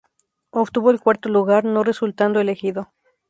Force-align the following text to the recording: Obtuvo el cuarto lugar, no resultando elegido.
Obtuvo 0.49 0.89
el 0.89 0.99
cuarto 0.99 1.29
lugar, 1.29 1.63
no 1.63 1.83
resultando 1.83 2.39
elegido. 2.39 2.91